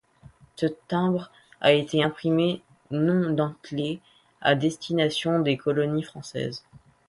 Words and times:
Ce 0.55 0.65
timbre 0.87 1.29
a 1.59 1.73
été 1.73 2.01
imprimé 2.03 2.63
non 2.89 3.33
dentelé 3.35 3.99
à 4.41 4.55
destination 4.55 5.37
des 5.41 5.57
colonies 5.57 6.01
françaises. 6.01 6.63